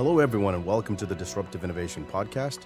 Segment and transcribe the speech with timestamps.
[0.00, 2.60] Hello, everyone, and welcome to the Disruptive Innovation Podcast,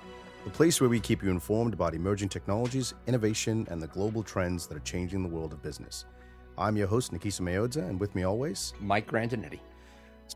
[0.44, 4.68] the place where we keep you informed about emerging technologies, innovation, and the global trends
[4.68, 6.04] that are changing the world of business.
[6.56, 9.58] I'm your host, Nikisa Mayodza, and with me always, Mike Grandinetti.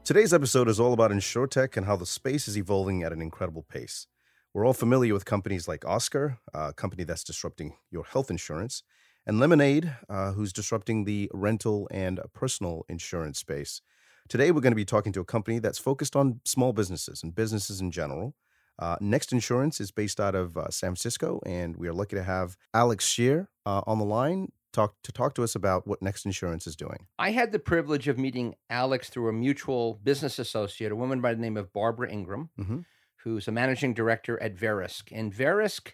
[0.02, 3.64] Today's episode is all about InsureTech and how the space is evolving at an incredible
[3.70, 4.08] pace.
[4.52, 8.82] We're all familiar with companies like Oscar, a company that's disrupting your health insurance,
[9.24, 13.82] and Lemonade, uh, who's disrupting the rental and personal insurance space.
[14.28, 17.34] Today, we're going to be talking to a company that's focused on small businesses and
[17.34, 18.34] businesses in general.
[18.78, 22.22] Uh, Next Insurance is based out of uh, San Francisco, and we are lucky to
[22.22, 26.26] have Alex Shear uh, on the line talk to talk to us about what Next
[26.26, 27.06] Insurance is doing.
[27.18, 31.32] I had the privilege of meeting Alex through a mutual business associate, a woman by
[31.32, 32.84] the name of Barbara Ingram, Mhm.
[33.24, 35.04] who's a managing director at Verisk.
[35.10, 35.92] And Verisk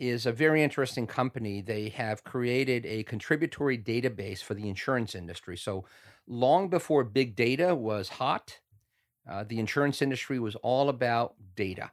[0.00, 1.60] is a very interesting company.
[1.60, 5.56] They have created a contributory database for the insurance industry.
[5.56, 5.84] So
[6.26, 8.58] long before big data was hot,
[9.30, 11.90] uh, the insurance industry was all about data.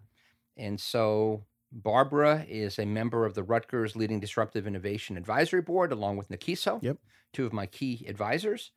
[0.55, 6.17] And so Barbara is a member of the Rutgers Leading Disruptive Innovation Advisory Board, along
[6.17, 6.97] with Nikiso, Yep.
[7.33, 8.71] two of my key advisors.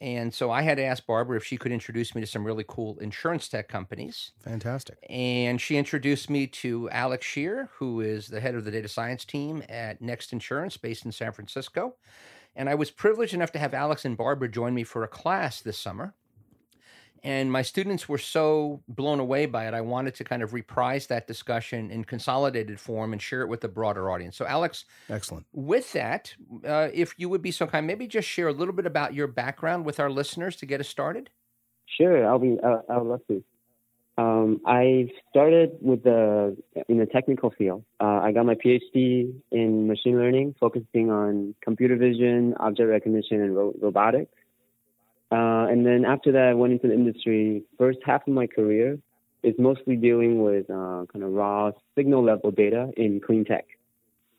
[0.00, 2.64] And so I had to ask Barbara if she could introduce me to some really
[2.66, 4.32] cool insurance tech companies.
[4.42, 4.98] Fantastic.
[5.08, 9.24] And she introduced me to Alex Shear, who is the head of the data science
[9.24, 11.94] team at Next Insurance based in San Francisco.
[12.56, 15.60] And I was privileged enough to have Alex and Barbara join me for a class
[15.60, 16.14] this summer.
[17.24, 21.06] And my students were so blown away by it, I wanted to kind of reprise
[21.06, 24.36] that discussion in consolidated form and share it with a broader audience.
[24.36, 25.46] So, Alex, Excellent.
[25.54, 26.34] with that,
[26.66, 29.26] uh, if you would be so kind, maybe just share a little bit about your
[29.26, 31.30] background with our listeners to get us started.
[31.86, 32.58] Sure, I'll be.
[32.62, 33.42] Uh, I would love to.
[34.16, 36.56] Um, I started with the
[36.88, 37.84] in the technical field.
[38.00, 43.56] Uh, I got my PhD in machine learning, focusing on computer vision, object recognition, and
[43.56, 44.32] ro- robotics.
[45.32, 47.64] Uh, and then after that, I went into the industry.
[47.78, 48.98] First half of my career
[49.42, 53.66] is mostly dealing with uh, kind of raw signal level data in clean tech.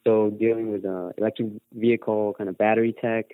[0.06, 3.26] So dealing with uh, electric vehicle kind of battery tech,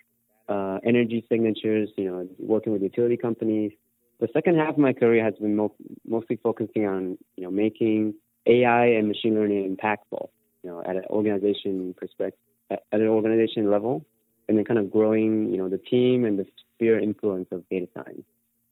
[0.49, 1.89] uh, energy signatures.
[1.97, 3.73] You know, working with utility companies
[4.21, 5.75] the second half of my career has been mo-
[6.07, 8.13] mostly focusing on you know making
[8.45, 10.29] AI and machine learning impactful,
[10.63, 12.39] you know, at an organization perspective,
[12.69, 14.05] at, at an organization level,
[14.47, 16.45] and then kind of growing, you know, the team and the
[16.81, 18.23] sphere influence of data science.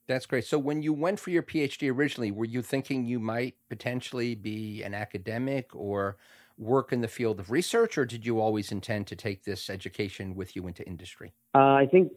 [0.07, 0.45] That's great.
[0.45, 4.81] So, when you went for your PhD originally, were you thinking you might potentially be
[4.81, 6.17] an academic or
[6.57, 10.35] work in the field of research, or did you always intend to take this education
[10.35, 11.31] with you into industry?
[11.53, 12.11] Uh, I think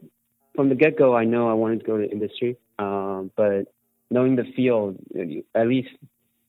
[0.56, 3.72] from the get go, I know I wanted to go to industry, um, but
[4.10, 4.96] knowing the field,
[5.54, 5.90] at least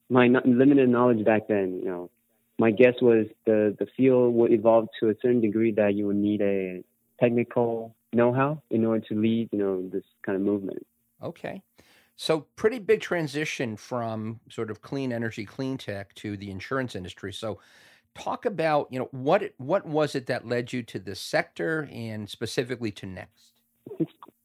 [0.10, 2.10] my limited knowledge back then, you know,
[2.58, 6.16] my guess was the the field would evolve to a certain degree that you would
[6.16, 6.84] need a
[7.20, 10.86] technical know-how in order to lead, you know, this kind of movement.
[11.22, 11.62] Okay.
[12.16, 17.34] So, pretty big transition from sort of clean energy, clean tech to the insurance industry.
[17.34, 17.60] So,
[18.16, 21.90] talk about you know what it, what was it that led you to this sector
[21.92, 23.54] and specifically to Next?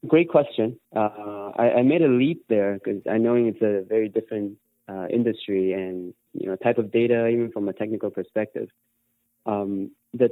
[0.07, 0.79] Great question.
[0.95, 4.57] Uh, I, I made a leap there because I know it's a very different
[4.87, 8.69] uh, industry and you know type of data, even from a technical perspective.
[9.45, 10.31] Um, that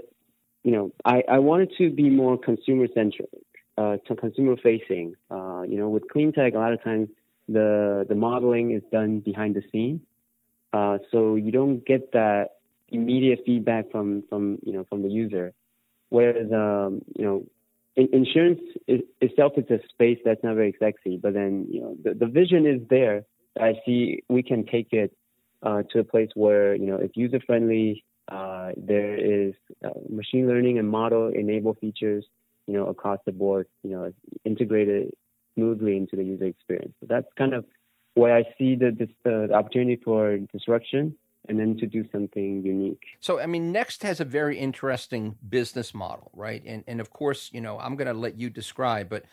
[0.68, 3.30] you know, I, I wanted to be more consumer centric,
[3.78, 5.16] uh, to consumer facing.
[5.32, 7.08] Uh, you know, with clean tech, a lot of times
[7.48, 10.02] the the modeling is done behind the scene,
[10.74, 12.58] uh, so you don't get that
[12.90, 15.54] immediate feedback from from you know from the user.
[16.10, 17.46] Whereas um, you know
[17.96, 21.96] in- insurance is, itself is a space that's not very sexy, but then you know
[22.04, 23.24] the, the vision is there.
[23.58, 25.16] I see we can take it
[25.64, 28.04] uh, to a place where you know it's user friendly.
[28.28, 29.54] Uh, there is
[29.86, 32.26] uh, machine learning and model enable features,
[32.68, 33.68] you know, across the board.
[33.84, 35.14] You know, integrated
[35.56, 36.94] smoothly into the user experience.
[37.00, 37.66] So that's kind of
[38.14, 41.16] where I see the, the opportunity for disruption
[41.50, 43.02] and then to do something unique.
[43.20, 46.62] So, I mean, Next has a very interesting business model, right?
[46.66, 49.24] And and of course, you know, I'm going to let you describe, but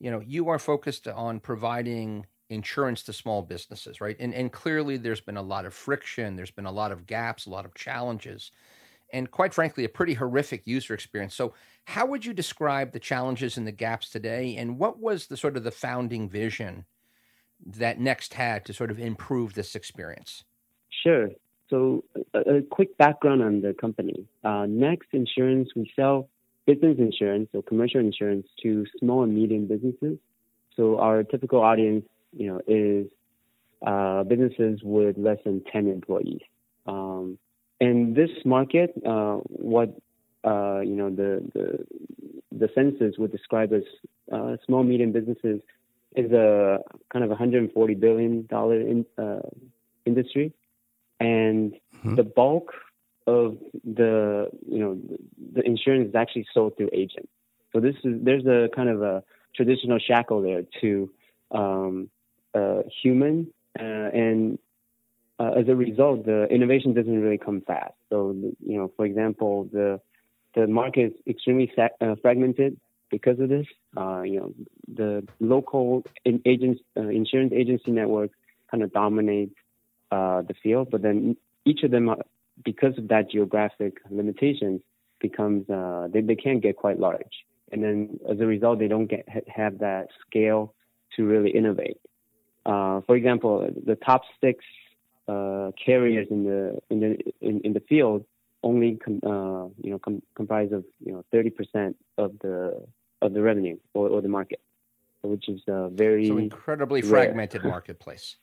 [0.00, 4.16] you know, you are focused on providing insurance to small businesses, right?
[4.18, 7.46] And and clearly, there's been a lot of friction, there's been a lot of gaps,
[7.46, 8.50] a lot of challenges,
[9.12, 11.34] and quite frankly, a pretty horrific user experience.
[11.34, 11.54] So,
[11.84, 14.56] how would you describe the challenges and the gaps today?
[14.56, 16.84] And what was the sort of the founding vision
[17.64, 20.44] that Next had to sort of improve this experience?
[21.02, 21.30] Sure.
[21.70, 22.04] So,
[22.34, 24.26] a, a quick background on the company.
[24.44, 26.28] Uh, Next Insurance, we sell
[26.66, 30.18] business insurance, so commercial insurance, to small and medium businesses.
[30.76, 33.06] So, our typical audience, you know, is
[33.86, 36.40] uh, businesses with less than 10 employees.
[36.86, 37.38] Um,
[37.80, 39.96] and this market, uh, what
[40.44, 41.84] uh, you know, the, the
[42.50, 43.82] the census would describe as
[44.32, 45.60] uh, small medium businesses
[46.16, 46.78] is a
[47.12, 49.40] kind of 140 billion dollar in, uh,
[50.06, 50.52] industry,
[51.20, 52.14] and mm-hmm.
[52.14, 52.72] the bulk
[53.26, 54.98] of the you know
[55.54, 57.28] the insurance is actually sold through agents.
[57.72, 59.22] So this is there's a kind of a
[59.54, 61.10] traditional shackle there to
[61.50, 62.10] um,
[63.02, 64.58] human, uh, and
[65.38, 67.94] uh, as a result, the innovation doesn't really come fast.
[68.10, 70.00] So you know, for example, the
[70.54, 72.78] the market is extremely uh, fragmented
[73.10, 73.66] because of this.
[73.96, 74.54] Uh, you know,
[74.92, 78.30] the local in agents, uh, insurance agency network
[78.70, 79.52] kind of dominate
[80.10, 82.14] uh, the field, but then each of them,
[82.64, 84.80] because of that geographic limitations,
[85.20, 89.06] becomes uh, they, they can get quite large, and then as a result, they don't
[89.06, 90.74] get have that scale
[91.16, 91.98] to really innovate.
[92.68, 94.62] Uh, for example, the top six
[95.26, 98.24] uh, carriers in the in the in, in the field
[98.62, 102.84] only com, uh, you know com, comprise of you know 30% of the
[103.22, 104.60] of the revenue or, or the market,
[105.22, 107.24] which is a very so incredibly rare.
[107.24, 108.36] fragmented marketplace.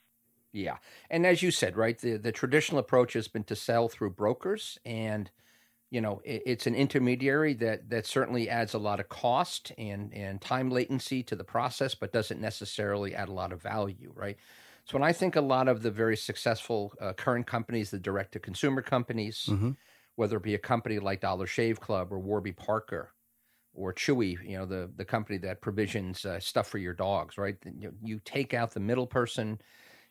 [0.52, 0.78] Yeah,
[1.10, 4.80] and as you said, right, the the traditional approach has been to sell through brokers,
[4.86, 5.30] and
[5.92, 10.14] you know it, it's an intermediary that that certainly adds a lot of cost and
[10.14, 14.38] and time latency to the process, but doesn't necessarily add a lot of value, right?
[14.86, 18.34] So when I think a lot of the very successful uh, current companies, the direct
[18.34, 19.72] to consumer companies, mm-hmm.
[20.16, 23.12] whether it be a company like Dollar Shave Club or Warby Parker,
[23.76, 27.58] or Chewy, you know, the the company that provisions uh, stuff for your dogs, right?
[27.66, 29.60] You, you, take out the middle person.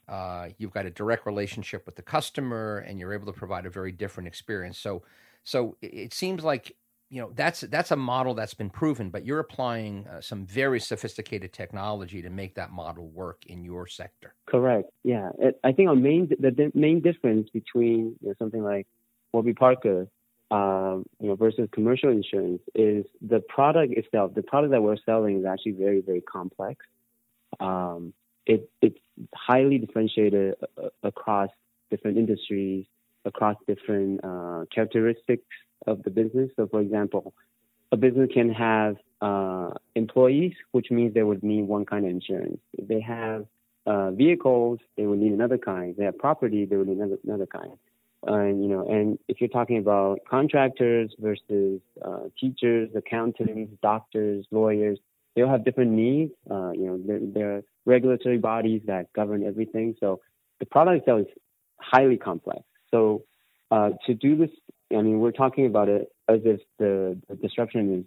[0.06, 3.70] Uh, you've got a direct relationship with the customer, and you're able to provide a
[3.70, 4.78] very different experience.
[4.78, 5.02] So,
[5.44, 6.76] so it seems like
[7.11, 10.81] you know that's that's a model that's been proven, but you're applying uh, some very
[10.81, 14.35] sophisticated technology to make that model work in your sector.
[14.46, 14.91] Correct.
[15.05, 18.87] Yeah, it, I think our main the main difference between you know, something like
[19.32, 20.08] Warby Parker
[20.50, 24.35] um, you know, versus commercial insurance is the product itself.
[24.35, 26.85] The product that we're selling is actually very, very complex.
[27.58, 28.12] Um,
[28.46, 28.99] it, it's
[29.35, 31.49] highly differentiated uh, across
[31.91, 32.87] different industries,
[33.24, 35.44] across different uh, characteristics
[35.86, 36.50] of the business.
[36.56, 37.34] So, for example,
[37.92, 42.60] a business can have uh, employees, which means they would need one kind of insurance.
[42.72, 43.46] If they have
[43.86, 45.90] uh, vehicles, they would need another kind.
[45.90, 47.72] If they have property, they would need another, another kind
[48.26, 54.98] and you know, and if you're talking about contractors versus uh, teachers, accountants, doctors, lawyers,
[55.34, 56.32] they all have different needs.
[56.50, 59.94] Uh, you know, there, there, are regulatory bodies that govern everything.
[60.00, 60.20] So
[60.58, 61.26] the product itself is
[61.78, 62.62] highly complex.
[62.94, 63.25] So
[63.73, 64.50] uh, to do this,
[64.93, 68.06] I mean, we're talking about it as if the, the disruption is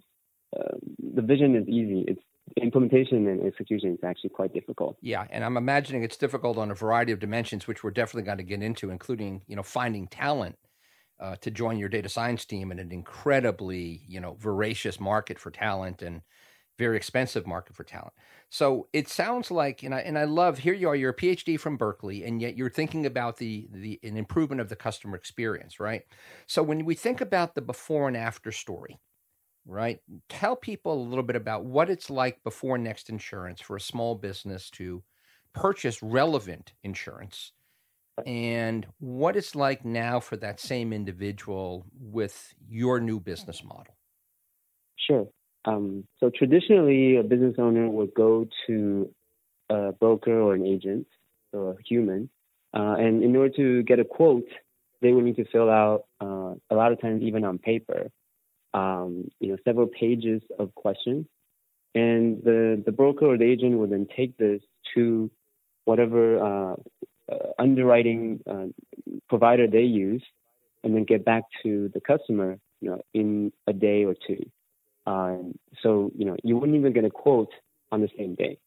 [0.58, 0.76] uh,
[1.14, 2.06] the vision is easy.
[2.08, 2.22] It's
[2.56, 4.96] implementation and execution is actually quite difficult.
[5.02, 8.38] Yeah, and I'm imagining it's difficult on a variety of dimensions, which we're definitely going
[8.38, 10.56] to get into, including you know finding talent
[11.20, 15.50] uh, to join your data science team in an incredibly you know voracious market for
[15.50, 16.22] talent and
[16.78, 18.12] very expensive market for talent.
[18.50, 21.58] So it sounds like, and I and I love here you are, you're a PhD
[21.58, 25.80] from Berkeley, and yet you're thinking about the the an improvement of the customer experience,
[25.80, 26.02] right?
[26.46, 28.98] So when we think about the before and after story,
[29.66, 30.00] right?
[30.28, 34.14] Tell people a little bit about what it's like before Next Insurance for a small
[34.14, 35.02] business to
[35.52, 37.52] purchase relevant insurance
[38.26, 43.96] and what it's like now for that same individual with your new business model.
[44.96, 45.28] Sure.
[45.64, 49.10] Um, so traditionally, a business owner would go to
[49.68, 51.06] a broker or an agent,
[51.52, 52.30] so a human,
[52.74, 54.48] uh, and in order to get a quote,
[55.00, 58.10] they would need to fill out uh, a lot of times even on paper
[58.74, 61.26] um, you know, several pages of questions.
[61.94, 64.60] And the, the broker or the agent would then take this
[64.94, 65.30] to
[65.84, 66.76] whatever uh,
[67.30, 68.66] uh, underwriting uh,
[69.28, 70.22] provider they use
[70.84, 74.44] and then get back to the customer, you know, in a day or two.
[75.08, 77.52] Um, so, you know, you wouldn't even get a quote
[77.90, 78.58] on the same day.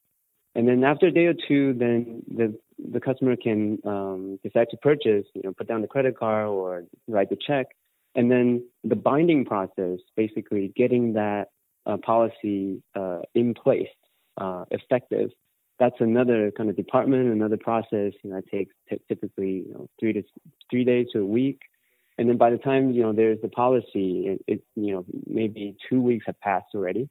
[0.55, 2.57] And then after a day or two, then the
[2.93, 6.83] the customer can um, decide to purchase, you know, put down the credit card or
[7.07, 7.67] write the check,
[8.15, 11.49] and then the binding process, basically getting that
[11.85, 13.93] uh, policy uh, in place,
[14.37, 15.29] uh, effective.
[15.79, 18.13] That's another kind of department, another process.
[18.23, 20.23] You know, it takes t- typically you know, three to
[20.69, 21.59] three days to a week,
[22.17, 25.75] and then by the time you know there's the policy, it, it you know maybe
[25.89, 27.09] two weeks have passed already.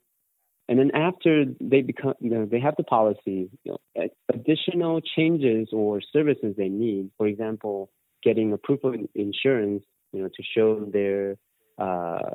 [0.68, 5.70] And then after they become, you know, they have the policy, you know, additional changes
[5.72, 7.10] or services they need.
[7.18, 7.90] For example,
[8.22, 11.36] getting a proof of insurance you know, to show their
[11.78, 12.30] uh,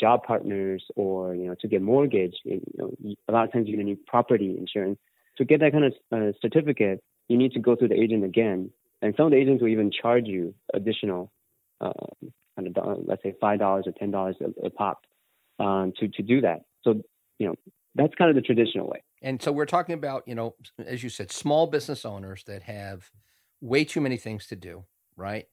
[0.00, 2.34] job partners or, you know, to get mortgage.
[2.44, 2.90] You know,
[3.28, 4.98] a lot of times you're going to need property insurance.
[5.38, 8.70] To get that kind of uh, certificate, you need to go through the agent again.
[9.02, 11.30] And some of the agents will even charge you additional,
[11.80, 15.02] kind of, let's say $5 or $10 a, a pop
[15.58, 16.60] um, to, to do that.
[16.82, 17.02] So,
[17.38, 17.54] you know,
[17.94, 19.02] that's kind of the traditional way.
[19.22, 20.54] And so we're talking about, you know,
[20.84, 23.10] as you said, small business owners that have
[23.60, 24.84] way too many things to do,
[25.16, 25.46] right?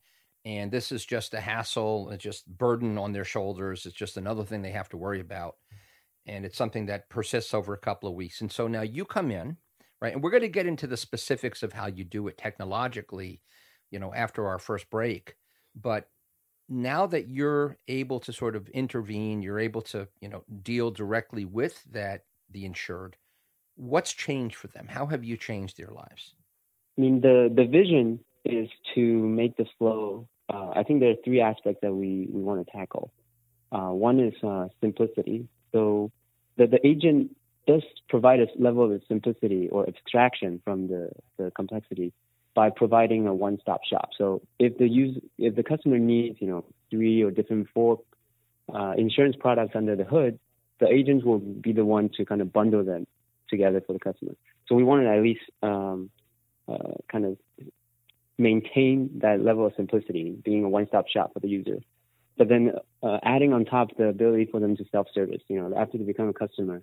[0.45, 3.85] And this is just a hassle, it's just burden on their shoulders.
[3.85, 5.55] It's just another thing they have to worry about.
[6.25, 8.41] And it's something that persists over a couple of weeks.
[8.41, 9.57] And so now you come in,
[10.01, 10.13] right?
[10.13, 13.41] And we're going to get into the specifics of how you do it technologically,
[13.89, 15.35] you know, after our first break.
[15.75, 16.09] But
[16.69, 21.45] now that you're able to sort of intervene, you're able to, you know, deal directly
[21.45, 23.17] with that the insured.
[23.75, 24.87] What's changed for them?
[24.87, 26.35] How have you changed their lives?
[26.97, 30.27] I mean, the the vision is to make this flow.
[30.53, 33.11] Uh, I think there are three aspects that we we want to tackle.
[33.71, 35.47] Uh, one is uh, simplicity.
[35.71, 36.11] So
[36.57, 42.11] the the agent does provide a level of simplicity or abstraction from the, the complexity
[42.55, 44.09] by providing a one-stop shop.
[44.17, 48.01] So if the use if the customer needs you know three or different four
[48.73, 50.39] uh, insurance products under the hood,
[50.79, 53.07] the agents will be the one to kind of bundle them
[53.49, 54.33] together for the customer.
[54.67, 56.09] So we want to at least um,
[56.67, 57.37] uh, kind of
[58.37, 61.79] maintain that level of simplicity, being a one-stop shop for the user.
[62.37, 65.41] But then uh, adding on top the ability for them to self-service.
[65.47, 66.81] You know, after they become a customer,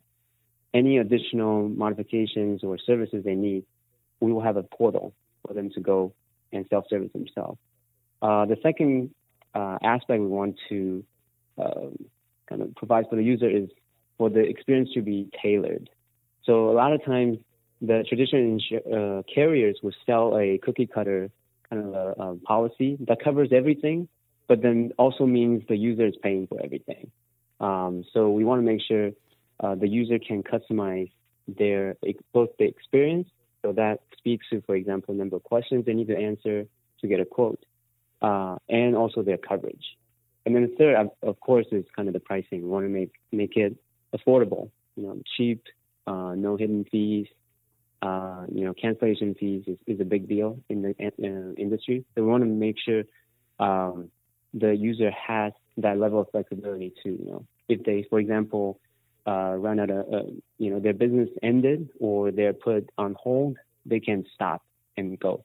[0.72, 3.64] any additional modifications or services they need,
[4.20, 5.12] we will have a portal
[5.46, 6.12] for them to go
[6.52, 7.58] and self-service themselves.
[8.22, 9.14] Uh, the second
[9.54, 11.04] uh, aspect we want to
[11.58, 11.96] um,
[12.48, 13.68] kind of provide for the user is
[14.18, 15.88] for the experience to be tailored.
[16.44, 17.38] So a lot of times,
[17.80, 18.58] the traditional
[18.92, 21.30] uh, carriers will sell a cookie cutter
[21.70, 24.08] kind of a, a, policy that covers everything,
[24.48, 27.10] but then also means the user is paying for everything.
[27.60, 29.12] Um, so we want to make sure
[29.60, 31.10] uh, the user can customize
[31.46, 31.96] their
[32.32, 33.28] both the experience.
[33.62, 36.66] So that speaks to, for example, number of questions they need to answer
[37.00, 37.64] to get a quote,
[38.22, 39.96] uh, and also their coverage.
[40.44, 42.62] And then the third, of course, is kind of the pricing.
[42.62, 43.76] We want to make make it
[44.16, 45.62] affordable, you know, cheap,
[46.06, 47.26] uh, no hidden fees.
[48.02, 52.02] Uh, you know, cancellation fees is, is a big deal in the uh, industry.
[52.14, 53.02] So we want to make sure
[53.58, 54.08] um,
[54.54, 58.80] the user has that level of flexibility to, you know, if they, for example,
[59.26, 60.22] uh, run out of, uh,
[60.58, 64.62] you know, their business ended or they're put on hold, they can stop
[64.96, 65.44] and go.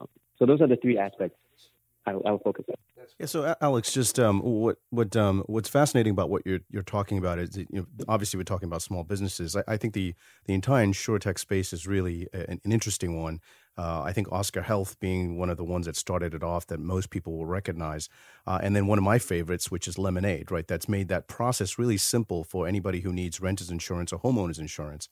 [0.00, 0.08] Um,
[0.38, 1.36] so those are the three aspects
[2.06, 2.74] I, will focus on.
[3.18, 3.26] Yeah.
[3.26, 7.38] So, Alex, just um, what what um, what's fascinating about what you're you're talking about
[7.38, 9.56] is you know, obviously we're talking about small businesses.
[9.56, 10.14] I, I think the
[10.46, 13.40] the entire insurtech space is really an, an interesting one.
[13.78, 16.78] Uh, I think Oscar Health being one of the ones that started it off that
[16.78, 18.08] most people will recognize,
[18.46, 20.66] uh, and then one of my favorites, which is Lemonade, right?
[20.66, 25.08] That's made that process really simple for anybody who needs renters insurance or homeowners insurance.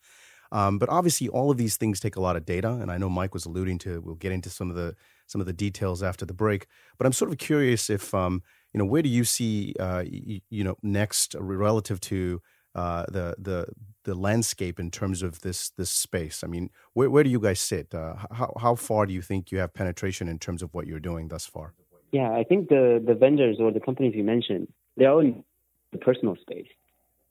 [0.53, 3.09] Um, but obviously, all of these things take a lot of data, and I know
[3.09, 4.01] Mike was alluding to.
[4.01, 4.97] We'll get into some of the
[5.31, 6.67] some of the details after the break.
[6.99, 10.41] But I'm sort of curious if um, you know where do you see uh, you,
[10.51, 12.43] you, know next relative to
[12.75, 13.67] uh, the the
[14.05, 16.43] the landscape in terms of this this space.
[16.43, 17.95] I mean, where where do you guys sit?
[17.95, 21.07] Uh, how how far do you think you have penetration in terms of what you're
[21.11, 21.75] doing thus far?
[22.13, 25.45] Yeah, I think the the vendors or the companies you mentioned they're all in
[25.93, 26.69] the personal space.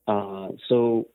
[0.07, 1.07] Uh, so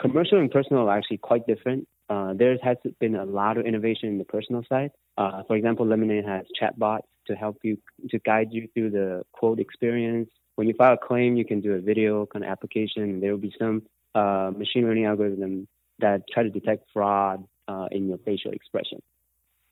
[0.00, 1.86] commercial and personal are actually quite different.
[2.10, 4.90] Uh, there has been a lot of innovation in the personal side.
[5.16, 7.78] Uh, for example, Lemonade has chatbots to help you
[8.10, 10.28] to guide you through the quote experience.
[10.56, 13.20] When you file a claim, you can do a video kind of application.
[13.20, 13.82] There will be some
[14.16, 15.68] uh, machine learning algorithm
[16.00, 19.00] that try to detect fraud uh, in your facial expression.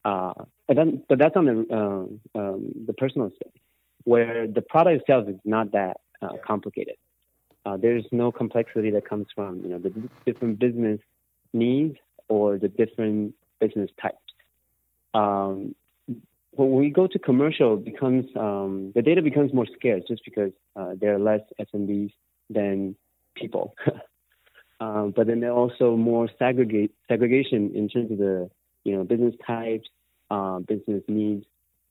[0.04, 0.33] Uh,
[0.68, 3.61] but, then, but that's on the uh, um, the personal side,
[4.04, 5.97] where the product itself is not that
[6.47, 6.95] complicated.
[7.80, 9.92] there's no complexity that comes from you know the
[10.25, 11.00] different business
[11.52, 11.97] needs
[12.28, 14.16] or the different business types.
[15.14, 15.75] Um,
[16.52, 20.94] when we go to commercial, becomes um, the data becomes more scarce just because uh,
[21.00, 22.12] there are less SMBs
[22.50, 22.97] than
[23.37, 23.76] people.
[24.80, 28.50] um, but then there are also more segregate segregation in terms of the
[28.85, 29.88] you know business types,
[30.30, 31.44] uh, business needs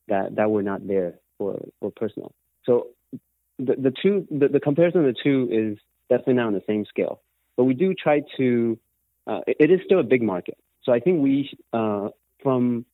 [0.07, 2.33] that that were not there for for personal.
[2.65, 2.87] So
[3.59, 5.77] the the two the, the comparison of the two is
[6.09, 7.21] definitely not on the same scale.
[7.55, 8.77] But we do try to
[9.27, 10.57] uh, it is still a big market.
[10.83, 12.09] So I think we, uh,
[12.41, 12.85] from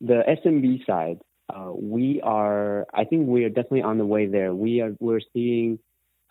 [0.00, 2.86] the SMB side, uh, we are.
[2.92, 4.54] I think we are definitely on the way there.
[4.54, 4.94] We are.
[5.00, 5.78] We're seeing,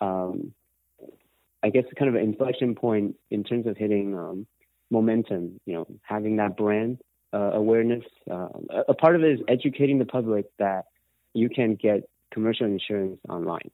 [0.00, 0.52] um,
[1.62, 4.46] I guess, kind of an inflection point in terms of hitting um,
[4.90, 5.60] momentum.
[5.66, 6.98] You know, having that brand
[7.32, 8.04] uh, awareness.
[8.30, 8.48] Uh,
[8.88, 10.86] a part of it is educating the public that
[11.34, 13.70] you can get commercial insurance online.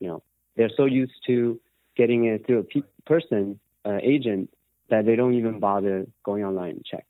[0.00, 0.22] You know,
[0.56, 1.60] they're so used to
[1.96, 4.50] getting it through a pe- person uh, agent
[4.90, 7.04] that they don't even bother going online and check.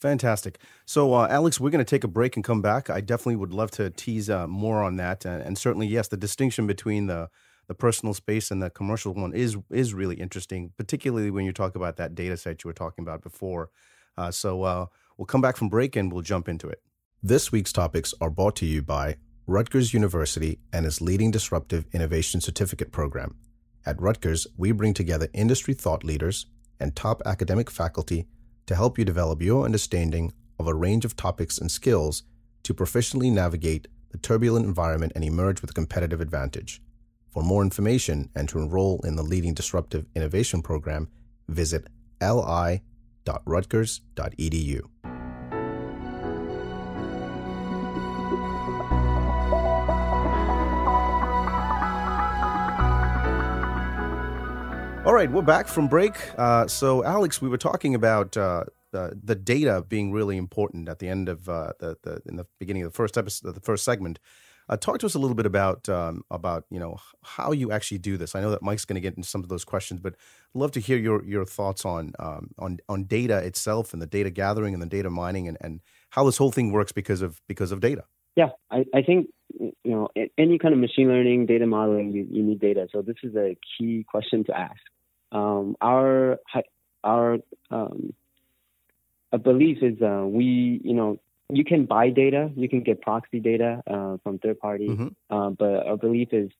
[0.00, 0.58] Fantastic.
[0.86, 2.88] So, uh, Alex, we're going to take a break and come back.
[2.88, 6.16] I definitely would love to tease uh, more on that, and, and, certainly, yes, the
[6.16, 7.28] distinction between the
[7.66, 11.76] the personal space and the commercial one is is really interesting, particularly when you talk
[11.76, 13.70] about that data set you were talking about before.
[14.16, 16.82] Uh, so uh, we'll come back from break and we'll jump into it.
[17.22, 19.16] This week's topics are brought to you by
[19.46, 23.36] Rutgers University and its leading disruptive innovation certificate program.
[23.84, 26.46] At Rutgers, we bring together industry thought leaders
[26.80, 28.26] and top academic faculty
[28.66, 32.22] to help you develop your understanding of a range of topics and skills
[32.62, 36.82] to proficiently navigate the turbulent environment and emerge with a competitive advantage.
[37.30, 41.08] For more information and to enroll in the leading disruptive innovation program,
[41.48, 41.86] visit
[42.20, 42.78] li.rutgers.edu.
[55.08, 56.12] All right, we're back from break.
[56.36, 61.08] Uh, so, Alex, we were talking about uh, the data being really important at the
[61.08, 64.18] end of uh, the the in the beginning of the first episode, the first segment.
[64.68, 67.96] Uh, talk to us a little bit about um, about you know how you actually
[67.96, 68.34] do this.
[68.34, 70.12] I know that Mike's going to get into some of those questions, but
[70.54, 74.06] I'd love to hear your your thoughts on um, on on data itself and the
[74.06, 77.40] data gathering and the data mining and, and how this whole thing works because of
[77.48, 78.04] because of data.
[78.36, 82.42] Yeah, I, I think you know any kind of machine learning data modeling you, you
[82.42, 82.88] need data.
[82.92, 84.76] So this is a key question to ask
[85.32, 86.38] um, our
[87.04, 87.38] our
[87.70, 88.14] um,
[89.42, 91.18] belief is uh, we you know
[91.50, 95.34] you can buy data, you can get proxy data uh, from third parties, mm-hmm.
[95.34, 96.50] uh, but our belief is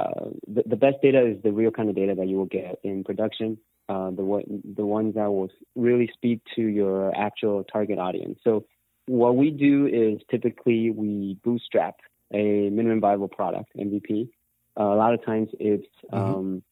[0.00, 2.78] uh, the, the, best data is the real kind of data that you will get
[2.82, 3.56] in production.
[3.88, 4.42] Uh, the
[4.76, 8.38] the ones that will really speak to your actual target audience.
[8.42, 8.64] So
[9.06, 11.96] what we do is typically we bootstrap
[12.34, 14.28] a minimum viable product MVP.
[14.78, 16.34] Uh, a lot of times it's mm-hmm.
[16.34, 16.62] um,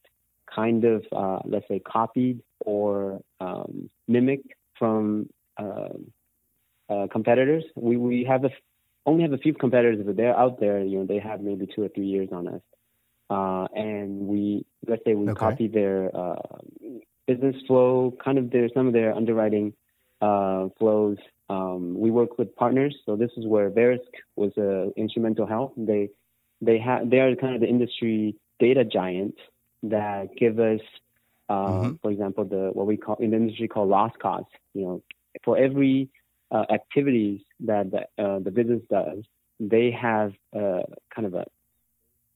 [0.55, 5.89] kind of, uh, let's say, copied or um, mimicked from uh,
[6.89, 7.63] uh, competitors.
[7.75, 8.49] We, we have a,
[9.05, 10.79] only have a few competitors, but they're out there.
[10.83, 12.61] You know, they have maybe two or three years on us.
[13.29, 15.39] Uh, and we, let's say, we okay.
[15.39, 16.35] copy their uh,
[17.27, 19.73] business flow, kind of their some of their underwriting
[20.21, 21.17] uh, flows.
[21.49, 23.99] Um, we work with partners, so this is where Verisk
[24.35, 24.51] was
[24.95, 25.73] instrumental help.
[25.75, 26.09] They
[26.61, 29.35] they have they are kind of the industry data giant
[29.89, 30.81] that give us,
[31.49, 31.93] uh, mm-hmm.
[32.01, 34.51] for example, the what we call in the industry called loss costs.
[34.73, 35.03] You know,
[35.43, 36.09] for every
[36.51, 39.23] uh, activities that the, uh, the business does,
[39.59, 41.45] they have uh, kind of a,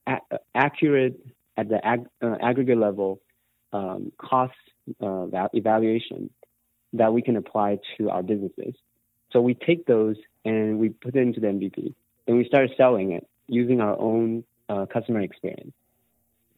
[0.08, 0.20] a,
[0.56, 1.20] accurate
[1.58, 3.22] at the ag- uh, aggregate level
[3.74, 4.54] um, cost
[5.02, 6.30] uh, evaluation
[6.94, 8.74] that we can apply to our businesses.
[9.32, 11.94] So we take those and we put it into the MVP,
[12.28, 14.44] and we start selling it using our own
[14.92, 15.74] customer experience.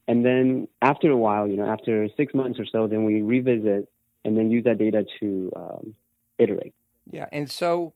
[0.07, 3.89] And then after a while, you know, after six months or so, then we revisit
[4.25, 5.95] and then use that data to um,
[6.37, 6.73] iterate.
[7.09, 7.27] Yeah.
[7.31, 7.93] And so,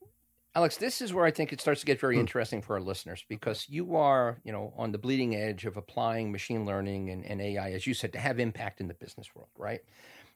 [0.54, 2.20] Alex, this is where I think it starts to get very hmm.
[2.20, 6.32] interesting for our listeners because you are, you know, on the bleeding edge of applying
[6.32, 9.50] machine learning and, and AI, as you said, to have impact in the business world,
[9.58, 9.82] right?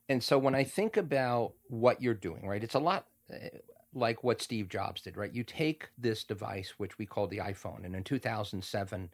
[0.09, 3.49] And so when I think about what you're doing, right, it's a lot eh,
[3.95, 5.33] like what Steve Jobs did, right?
[5.33, 9.11] You take this device, which we call the iPhone, and in 2007,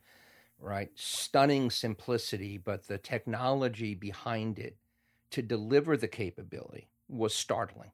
[0.58, 0.90] right?
[0.94, 4.76] Stunning simplicity, but the technology behind it
[5.30, 7.90] to deliver the capability was startling.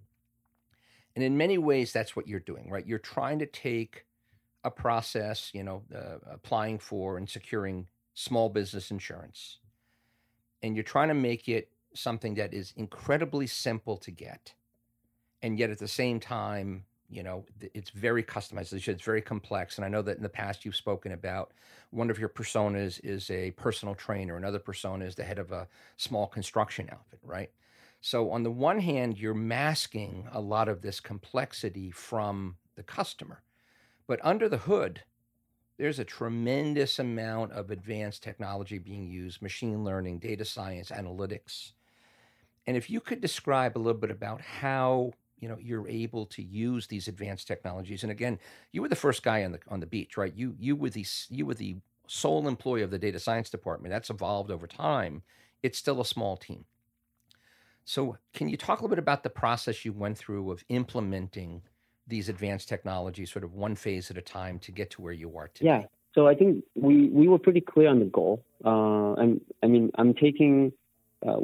[1.15, 2.87] And in many ways, that's what you're doing, right?
[2.87, 4.07] You're trying to take
[4.65, 9.59] a process, you know, uh, applying for and securing small business insurance,
[10.63, 14.55] and you're trying to make it something that is incredibly simple to get,
[15.43, 17.45] and yet at the same time you know
[17.75, 21.13] it's very customized it's very complex and i know that in the past you've spoken
[21.13, 21.53] about
[21.91, 25.69] one of your personas is a personal trainer another persona is the head of a
[25.97, 27.51] small construction outfit right?
[28.05, 33.43] So on the one hand you're masking a lot of this complexity from the customer
[34.07, 35.03] but under the hood
[35.79, 41.73] there's a tremendous amount of advanced technology being used machine learning data science analytics.
[42.67, 46.43] And if you could describe a little bit about how you know you're able to
[46.43, 48.39] use these advanced technologies and again
[48.71, 50.33] you were the first guy on the on the beach right?
[50.35, 51.77] You you were the you were the
[52.07, 53.91] sole employee of the data science department.
[53.91, 55.23] That's evolved over time.
[55.63, 56.65] It's still a small team.
[57.85, 61.63] So can you talk a little bit about the process you went through of implementing
[62.07, 65.37] these advanced technologies sort of one phase at a time to get to where you
[65.37, 65.81] are today?
[65.81, 65.87] Yeah.
[66.15, 68.45] So i think we we were pretty clear on the goal.
[68.65, 70.73] Uh, and i mean i'm taking
[71.27, 71.39] uh,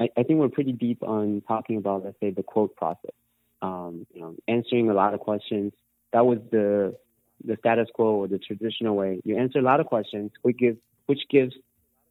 [0.00, 3.12] I, I think we're pretty deep on talking about let's say the quote process
[3.62, 5.72] um, you know, answering a lot of questions.
[6.12, 6.96] That was the
[7.44, 9.20] the status quo or the traditional way.
[9.24, 11.54] You answer a lot of questions, which gives which gives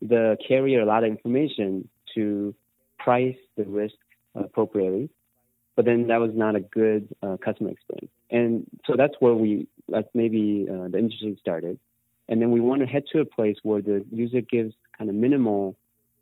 [0.01, 2.55] the carrier a lot of information to
[2.97, 3.95] price the risk
[4.35, 5.09] appropriately.
[5.75, 9.67] But then that was not a good uh, customer experience, and so that's where we
[9.87, 11.79] that's maybe uh, the industry started.
[12.27, 15.15] And then we want to head to a place where the user gives kind of
[15.15, 15.75] minimal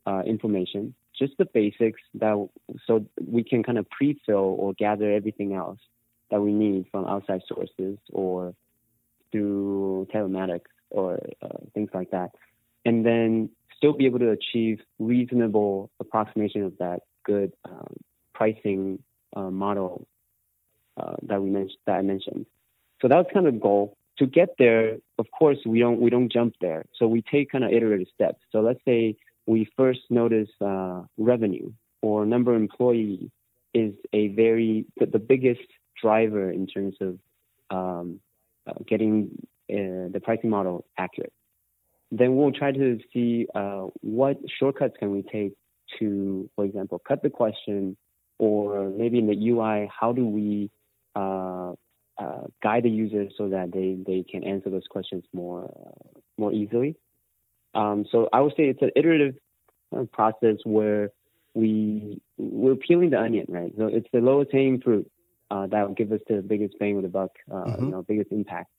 [0.08, 2.36] uh, information, just the basics that
[2.88, 5.80] so we can kind of pre-fill or gather everything else
[6.32, 8.56] that we need from outside sources or
[9.32, 12.32] through telematics or uh, things like that,
[12.86, 17.94] and then still be able to achieve reasonable approximation of that good um,
[18.34, 19.02] pricing
[19.36, 20.08] uh, model
[20.98, 22.46] uh, that we mentioned that I mentioned.
[23.02, 23.98] So that's kind of the goal.
[24.18, 26.86] To get there, of course, we don't we don't jump there.
[26.98, 28.42] So we take kind of iterative steps.
[28.52, 29.16] So let's say
[29.50, 31.72] we first notice uh, revenue
[32.04, 33.32] or number of employee
[33.74, 35.68] is a very the, the biggest
[36.00, 37.18] driver in terms of
[37.72, 38.20] um,
[38.68, 39.32] uh, getting
[39.72, 41.34] uh, the pricing model accurate.
[42.12, 45.54] Then we'll try to see uh, what shortcuts can we take
[45.98, 47.98] to, for example, cut the question,
[48.38, 50.70] or maybe in the UI, how do we
[51.16, 51.74] uh,
[52.20, 55.74] uh, guide the user so that they, they can answer those questions more
[56.38, 56.96] more easily.
[57.76, 59.36] Um, so I would say it's an iterative
[59.96, 61.12] uh, process where
[61.54, 63.72] we we're peeling the onion, right?
[63.78, 65.10] So it's the lowest hanging fruit
[65.52, 67.86] uh, that will give us the biggest bang with the buck, uh, mm-hmm.
[67.86, 68.70] you know, biggest impact.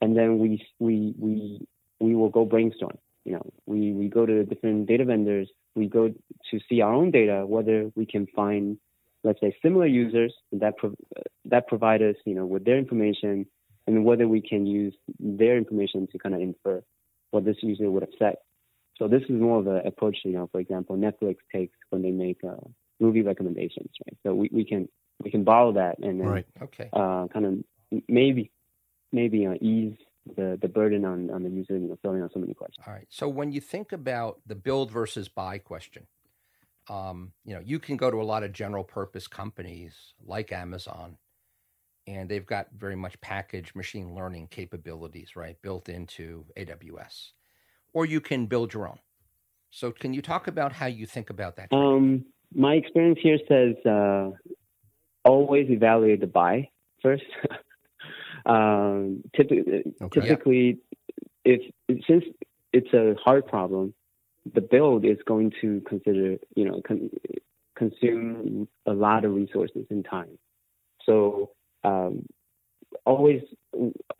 [0.00, 1.66] And then we we we
[2.00, 2.98] we will go brainstorm.
[3.24, 5.48] You know, we we go to different data vendors.
[5.74, 8.78] We go to see our own data, whether we can find
[9.24, 10.96] let's say similar users that pro-
[11.44, 13.46] that provide us, you know, with their information,
[13.86, 16.82] and whether we can use their information to kind of infer
[17.32, 18.36] what this user would have said.
[18.98, 22.10] So this is more of an approach, you know, for example, Netflix takes when they
[22.10, 22.54] make uh,
[23.00, 24.16] movie recommendations, right?
[24.22, 24.88] So we, we can
[25.24, 26.46] we can borrow that and then right.
[26.62, 26.88] okay.
[26.92, 28.50] uh, kind of maybe
[29.12, 29.96] maybe uh, ease
[30.36, 32.84] the the burden on on the user, you know, filling out so many questions.
[32.86, 33.06] All right.
[33.08, 36.06] So when you think about the build versus buy question,
[36.88, 41.16] um, you know, you can go to a lot of general purpose companies like Amazon,
[42.06, 47.32] and they've got very much packaged machine learning capabilities, right, built into AWS.
[47.92, 48.98] Or you can build your own.
[49.70, 51.72] So, can you talk about how you think about that?
[51.72, 54.30] Um, my experience here says uh,
[55.24, 56.68] always evaluate the buy
[57.02, 57.24] first.
[58.46, 60.20] um, typically, okay.
[60.20, 60.78] typically,
[61.44, 61.60] if
[62.06, 62.24] since
[62.72, 63.94] it's a hard problem,
[64.54, 67.10] the build is going to consider, you know, con-
[67.76, 70.38] consume a lot of resources and time.
[71.06, 71.50] So
[71.84, 72.26] um,
[73.04, 73.42] always,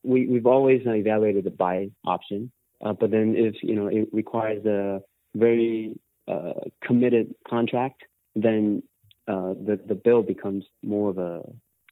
[0.03, 2.51] we, we've always evaluated the buy option,
[2.85, 5.01] uh, but then if, you know, it requires a
[5.35, 5.99] very
[6.29, 6.53] uh,
[6.85, 8.03] committed contract,
[8.35, 8.83] then
[9.29, 11.43] uh, the, the build becomes more of a,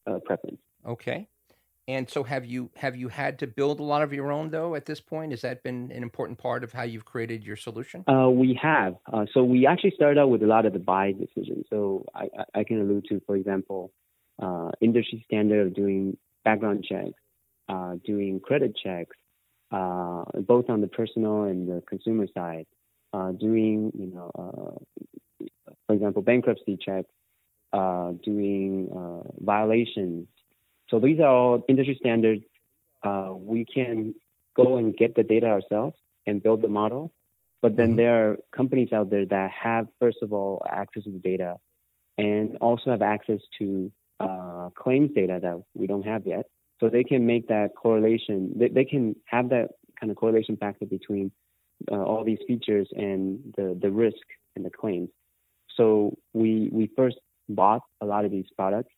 [0.06, 0.58] a preference.
[0.86, 1.28] Okay.
[1.88, 4.76] And so, have you have you had to build a lot of your own though?
[4.76, 8.04] At this point, has that been an important part of how you've created your solution?
[8.08, 8.94] Uh, we have.
[9.12, 11.66] Uh, so we actually started out with a lot of the buy decisions.
[11.68, 13.90] So I, I can allude to, for example,
[14.40, 17.20] uh, industry standard of doing background checks,
[17.68, 19.16] uh, doing credit checks,
[19.70, 22.66] uh, both on the personal and the consumer side,
[23.12, 24.80] uh, doing you know,
[25.86, 27.10] for example, bankruptcy checks,
[28.22, 28.88] doing
[29.40, 30.26] violations
[30.90, 32.42] so these are all industry standards.
[33.02, 34.14] Uh, we can
[34.56, 37.12] go and get the data ourselves and build the model.
[37.62, 37.96] But then mm-hmm.
[37.96, 41.56] there are companies out there that have, first of all, access to the data
[42.18, 46.46] and also have access to uh, claims data that we don't have yet.
[46.78, 48.52] So they can make that correlation.
[48.56, 51.30] They, they can have that kind of correlation factor between
[51.90, 55.10] uh, all these features and the, the risk and the claims.
[55.76, 57.16] So we we first
[57.48, 58.92] bought a lot of these products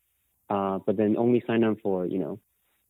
[0.53, 2.39] uh, but then only sign up for you know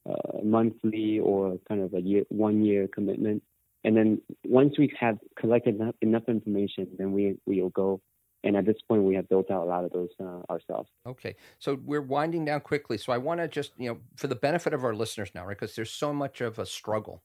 [0.09, 3.43] uh, monthly or kind of a year one year commitment.
[3.85, 8.01] And then once we have collected enough, enough information, then we we'll go.
[8.45, 10.91] And at this point, we have built out a lot of those uh, ourselves.
[11.07, 12.99] Okay, so we're winding down quickly.
[12.99, 15.57] So I want to just you know, for the benefit of our listeners now, right?
[15.57, 17.23] Because there's so much of a struggle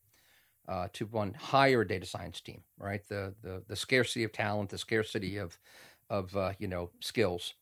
[0.67, 3.01] uh, to one hire a data science team, right?
[3.07, 5.57] The the the scarcity of talent, the scarcity of
[6.09, 7.55] of uh, you know skills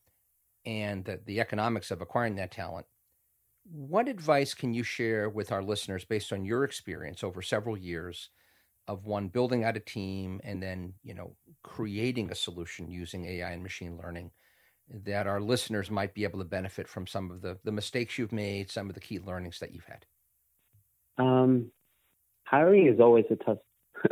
[0.64, 2.86] and the, the economics of acquiring that talent.
[3.70, 8.30] What advice can you share with our listeners based on your experience over several years
[8.88, 13.50] of one building out a team and then, you know, creating a solution using AI
[13.50, 14.30] and machine learning
[15.04, 18.32] that our listeners might be able to benefit from some of the, the mistakes you've
[18.32, 20.04] made, some of the key learnings that you've had?
[21.18, 21.72] Um,
[22.44, 23.58] hiring is always a tough,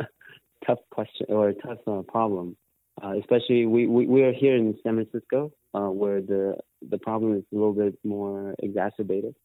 [0.67, 2.57] tough question or a tough uh, problem.
[3.01, 6.55] Uh, especially we, we, we are here in San Francisco, uh, where the
[6.89, 9.35] the problem is a little bit more exacerbated,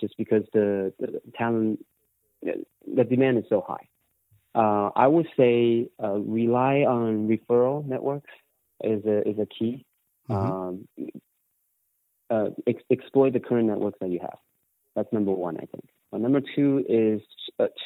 [0.00, 1.84] just because the, the talent,
[2.42, 3.88] the demand is so high.
[4.54, 8.30] Uh, I would say uh, rely on referral networks
[8.82, 9.84] is a is a key.
[10.30, 10.52] Mm-hmm.
[10.52, 10.88] Um,
[12.30, 14.38] uh, ex- exploit the current networks that you have.
[14.96, 15.88] That's number one, I think.
[16.12, 17.20] number two is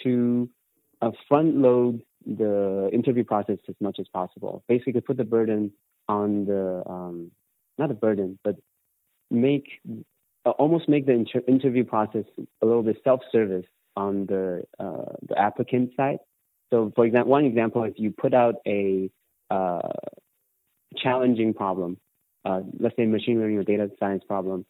[0.02, 0.48] to
[1.28, 4.62] front load the interview process as much as possible.
[4.68, 5.72] Basically, put the burden
[6.08, 7.30] on the um,
[7.78, 8.56] not a burden, but
[9.30, 9.80] make
[10.44, 12.24] uh, almost make the inter- interview process
[12.62, 16.18] a little bit self-service on the uh, the applicant side.
[16.70, 19.10] So, for example, one example is you put out a
[19.50, 19.88] uh,
[20.96, 21.98] challenging problem,
[22.44, 24.66] uh, let's say machine learning or data science problem,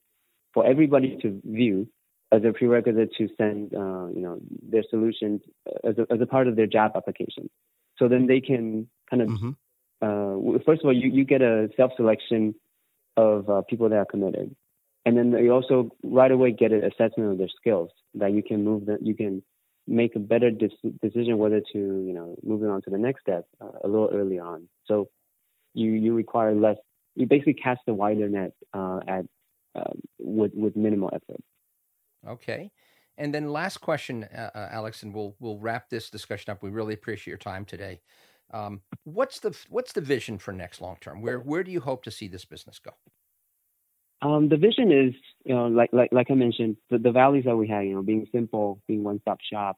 [0.55, 1.89] for everybody to view
[2.31, 5.41] as a prerequisite to send, uh, you know, their solution
[5.85, 7.49] as a, as a part of their job application.
[7.99, 9.51] So then they can kind of, mm-hmm.
[10.03, 12.55] uh, first of all, you, you get a self-selection
[13.17, 14.55] of uh, people that are committed.
[15.05, 18.63] And then you also right away get an assessment of their skills that you can
[18.63, 19.43] move them, you can
[19.89, 23.67] make a better decision whether to, you know, moving on to the next step uh,
[23.85, 24.69] a little early on.
[24.85, 25.09] So
[25.75, 26.77] you, you require less,
[27.15, 29.25] you basically cast a wider net uh, at,
[29.75, 31.43] um, with, with minimal effort.
[32.27, 32.71] Okay.
[33.17, 36.63] And then last question, uh, uh, Alex, and we'll we'll wrap this discussion up.
[36.63, 38.01] We really appreciate your time today.
[38.53, 41.21] Um, what's the what's the vision for next long term?
[41.21, 42.93] Where where do you hope to see this business go?
[44.21, 47.57] Um, the vision is, you know, like like like I mentioned, the, the values that
[47.57, 49.77] we have, you know, being simple, being one stop shop,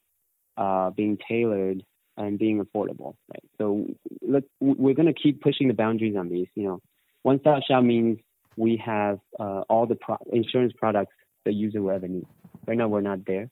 [0.57, 1.85] uh, being tailored,
[2.17, 3.17] and being affordable.
[3.29, 3.45] Right.
[3.59, 3.87] So
[4.23, 6.49] look, we're going to keep pushing the boundaries on these.
[6.55, 6.83] You know,
[7.23, 8.19] one stop shop means
[8.57, 12.27] we have uh, all the pro- insurance products the user will ever need.
[12.67, 13.51] Right now, we're not there.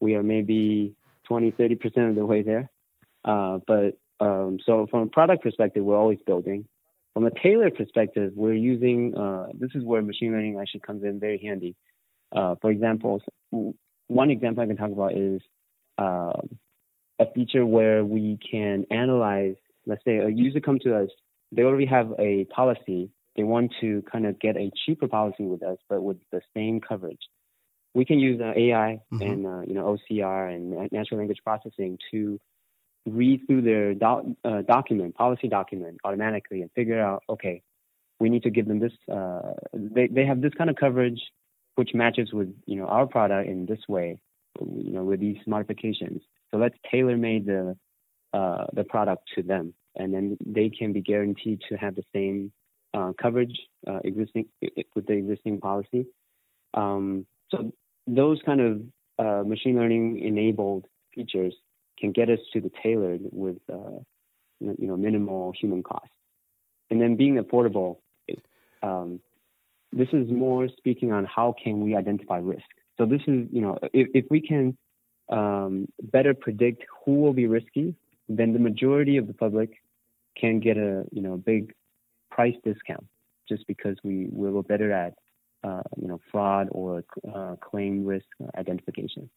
[0.00, 2.70] We are maybe 20, 30% of the way there.
[3.24, 6.66] Uh, but um, so from a product perspective, we're always building.
[7.18, 11.18] From a tailor perspective, we're using, uh, this is where machine learning actually comes in
[11.18, 11.74] very handy.
[12.30, 13.20] Uh, for example,
[14.06, 15.40] one example I can talk about is
[16.00, 16.40] uh,
[17.18, 21.08] a feature where we can analyze, let's say a user comes to us,
[21.50, 25.64] they already have a policy they want to kind of get a cheaper policy with
[25.64, 27.22] us, but with the same coverage.
[27.94, 29.22] We can use uh, AI mm-hmm.
[29.22, 32.38] and uh, you know OCR and natural language processing to
[33.10, 37.62] read through their doc, uh, document, policy document automatically and figure out, okay,
[38.20, 38.92] we need to give them this.
[39.10, 41.20] Uh, they they have this kind of coverage,
[41.76, 44.18] which matches with you know our product in this way,
[44.60, 46.22] you know with these modifications.
[46.50, 47.76] So let's tailor made the
[48.32, 52.52] uh, the product to them, and then they can be guaranteed to have the same
[52.94, 54.46] uh, coverage uh, existing
[54.94, 56.06] with the existing policy.
[56.74, 57.72] Um, so
[58.06, 58.80] those kind of
[59.18, 61.54] uh, machine learning enabled features
[62.00, 64.00] can get us to the tailored with uh,
[64.60, 66.10] you know minimal human cost.
[66.90, 67.98] And then being affordable,
[68.82, 69.20] um,
[69.92, 72.66] this is more speaking on how can we identify risk.
[72.96, 74.76] So this is you know if, if we can
[75.28, 77.94] um, better predict who will be risky,
[78.28, 79.82] then the majority of the public
[80.36, 81.74] can get a you know big
[82.30, 83.06] price discount
[83.48, 85.14] just because we, we were better at
[85.64, 89.28] uh, you know fraud or uh, claim risk identification.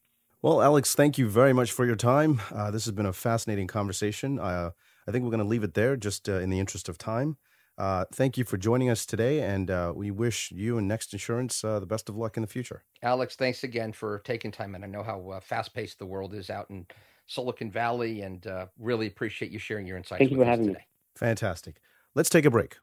[0.44, 2.42] Well, Alex, thank you very much for your time.
[2.52, 4.40] Uh, this has been a fascinating conversation.
[4.40, 4.72] Uh,
[5.08, 7.38] I think we're going to leave it there just uh, in the interest of time.
[7.78, 11.86] Uh, thank you for joining us today, and we wish you and Next Insurance the
[11.88, 12.84] best of luck in the future.
[13.04, 16.50] Alex, thanks again for taking time, and I know how fast paced the world is
[16.50, 16.88] out in
[17.28, 18.46] Silicon Valley, and
[18.80, 20.20] really appreciate you sharing your insights.
[20.20, 20.80] Thank you for having today.
[20.80, 20.86] me.
[21.18, 21.82] Fantastic.
[22.16, 22.78] Let's take a break.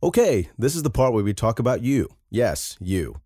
[0.00, 2.08] Okay, this is the part where we talk about you.
[2.30, 3.20] Yes, you.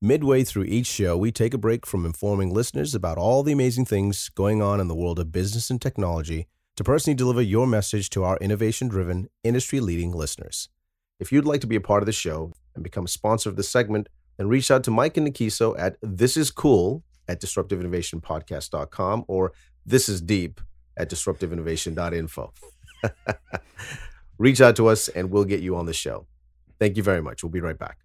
[0.00, 3.84] Midway through each show, we take a break from informing listeners about all the amazing
[3.84, 8.08] things going on in the world of business and technology to personally deliver your message
[8.10, 10.68] to our innovation driven, industry leading listeners.
[11.18, 13.56] If you'd like to be a part of the show and become a sponsor of
[13.56, 19.24] the segment, then reach out to Mike and Nikiso at This Is Cool at disruptiveinnovationpodcast.com
[19.26, 19.52] or
[19.84, 20.60] This Is Deep
[20.96, 22.52] at disruptiveinnovation.info.
[24.38, 26.28] reach out to us and we'll get you on the show.
[26.78, 27.42] Thank you very much.
[27.42, 27.98] We'll be right back.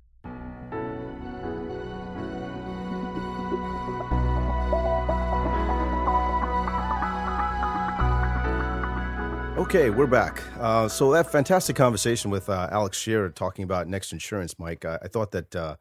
[9.64, 10.44] Okay, we're back.
[10.60, 14.84] Uh, so that fantastic conversation with uh, Alex Shearer talking about Next Insurance, Mike.
[14.84, 15.78] I, I thought that uh,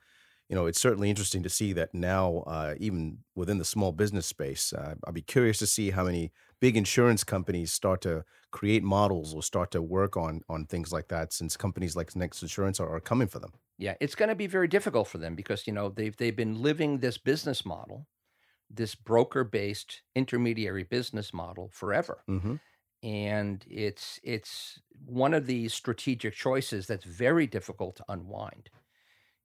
[0.48, 4.24] you know it's certainly interesting to see that now, uh, even within the small business
[4.24, 8.84] space, uh, I'd be curious to see how many big insurance companies start to create
[8.84, 12.78] models or start to work on on things like that since companies like Next Insurance
[12.78, 13.52] are, are coming for them.
[13.78, 16.62] Yeah, it's going to be very difficult for them because you know they've they've been
[16.62, 18.06] living this business model,
[18.70, 22.22] this broker based intermediary business model forever.
[22.30, 22.54] Mm-hmm.
[23.02, 28.70] And it's it's one of these strategic choices that's very difficult to unwind.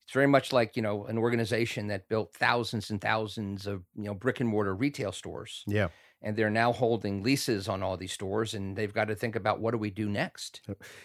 [0.05, 4.03] It's very much like you know an organization that built thousands and thousands of you
[4.05, 5.67] know brick and mortar retail stores.
[5.67, 5.89] Yeah,
[6.21, 9.59] and they're now holding leases on all these stores and they've got to think about
[9.59, 10.61] what do we do next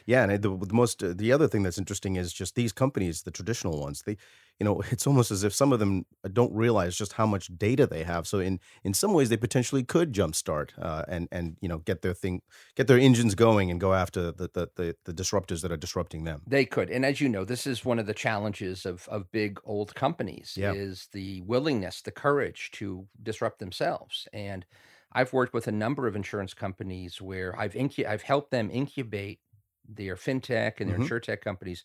[0.06, 3.22] yeah and the, the most uh, the other thing that's interesting is just these companies
[3.22, 4.16] the traditional ones they
[4.58, 7.86] you know, it's almost as if some of them don't realize just how much data
[7.86, 8.28] they have.
[8.28, 12.02] So in in some ways, they potentially could jumpstart uh, and and you know get
[12.02, 12.42] their thing,
[12.76, 16.24] get their engines going, and go after the, the the the disruptors that are disrupting
[16.24, 16.42] them.
[16.46, 19.60] They could, and as you know, this is one of the challenges of of big
[19.64, 20.74] old companies Yeah.
[20.74, 24.26] is the willingness, the courage to disrupt themselves.
[24.32, 24.66] And
[25.12, 29.40] I've worked with a number of insurance companies where I've incu- I've helped them incubate
[29.84, 30.98] their fintech and their Mhm.
[30.98, 31.84] insurtech companies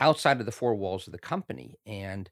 [0.00, 2.30] outside of the four walls of the company, and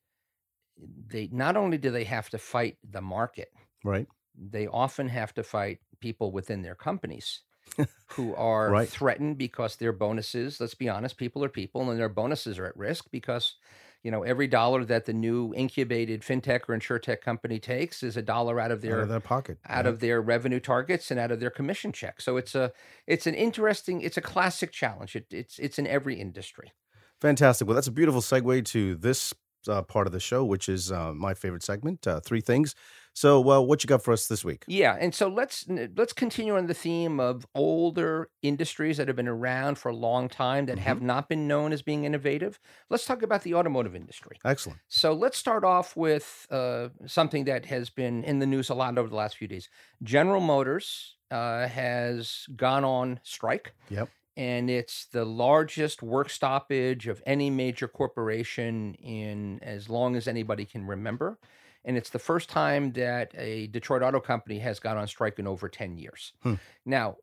[0.77, 3.51] they not only do they have to fight the market,
[3.85, 4.09] Right.
[4.35, 7.43] they often have to fight people within their companies
[8.07, 8.93] who are Right.
[8.93, 12.77] threatened because their bonuses, let's be honest, people are people and their bonuses are at
[12.77, 13.57] risk because
[14.03, 18.23] you know every dollar that the new incubated fintech or insurtech company takes is a
[18.23, 19.59] dollar out of their Out of their pocket.
[19.69, 19.91] out yeah.
[19.91, 22.21] of their revenue targets and out of their commission check.
[22.21, 22.73] So it's a
[23.07, 25.15] it's an interesting it's a classic challenge.
[25.17, 26.73] It, it's it's in every industry.
[27.21, 27.69] Fantastic.
[27.69, 29.33] Well, that's a beautiful segue to this
[29.69, 32.05] uh, part of the show, which is uh, my favorite segment.
[32.07, 32.75] Uh, three things.
[33.15, 34.65] So, well, what you got for us this week?
[34.67, 39.29] Yeah, and so let's let's continue on the theme of older industries that have been
[39.29, 42.59] around for a long time that have not been known as being innovative.
[42.89, 44.39] Let's talk about the automotive industry.
[44.45, 44.79] Excellent.
[44.89, 48.97] So let's start off with uh, something that has been in the news a lot
[48.97, 49.69] over the last few days.
[50.03, 53.75] General Motors uh, has gone on strike.
[53.91, 54.09] Yep.
[54.37, 60.65] And it's the largest work stoppage of any major corporation in as long as anybody
[60.65, 61.39] can remember.
[61.85, 65.47] And it's the first time that a Detroit auto company has gone on strike in
[65.47, 66.33] over 10 years.
[66.43, 66.55] Hmm.
[66.87, 67.17] Now,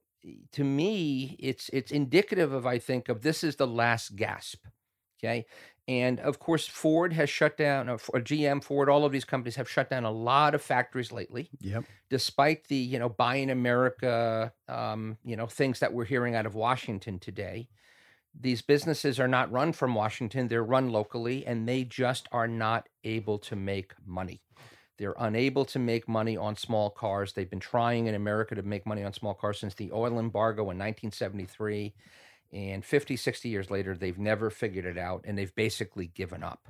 [0.51, 4.65] to me, it's it's indicative of, I think, of this is the last gasp.
[5.19, 5.45] Okay.
[5.87, 9.55] And of course, Ford has shut down, uh, F- GM, Ford, all of these companies
[9.55, 11.85] have shut down a lot of factories lately, Yep.
[12.09, 16.45] despite the, you know, buy in America, um, you know, things that we're hearing out
[16.45, 17.69] of Washington today.
[18.37, 22.87] These businesses are not run from Washington, they're run locally, and they just are not
[23.03, 24.41] able to make money.
[24.97, 27.31] They're unable to make money on small cars.
[27.31, 30.63] They've been trying in America to make money on small cars since the oil embargo
[30.63, 31.93] in 1973.
[32.51, 36.69] And 50, 60 years later, they've never figured it out and they've basically given up.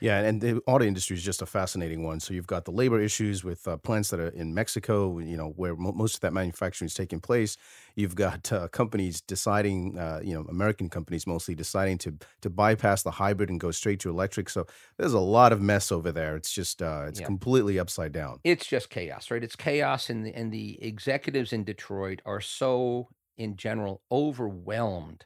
[0.00, 2.20] Yeah, and the auto industry is just a fascinating one.
[2.20, 5.50] So you've got the labor issues with uh, plants that are in Mexico, you know,
[5.50, 7.56] where mo- most of that manufacturing is taking place.
[7.96, 13.02] You've got uh, companies deciding, uh, you know, American companies mostly deciding to to bypass
[13.02, 14.48] the hybrid and go straight to electric.
[14.48, 14.66] So
[14.96, 16.34] there's a lot of mess over there.
[16.36, 17.26] It's just uh, it's Yeah.
[17.26, 18.40] completely upside down.
[18.42, 19.44] It's just chaos, right?
[19.44, 25.24] It's chaos, and the, and the executives in Detroit are so, in general, overwhelmed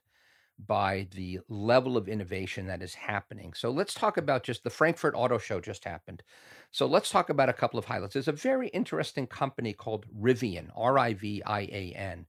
[0.67, 3.53] by the level of innovation that is happening.
[3.55, 6.23] So let's talk about just the Frankfurt Auto Show just happened.
[6.71, 8.15] So let's talk about a couple of highlights.
[8.15, 12.27] There's a very interesting company called Rivian, R I V I A N.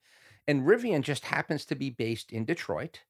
[0.48, 3.02] And Rivian just happens to be based in Detroit.